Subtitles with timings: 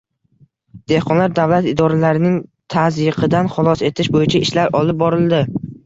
[0.91, 2.41] Dehqonlar davlat idoralarining
[2.77, 5.49] tazyiqidan xalos etish bo‘yicha ishlar olib borildi